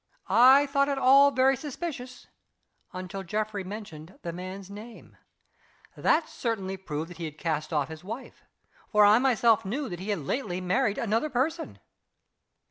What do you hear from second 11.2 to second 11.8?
person."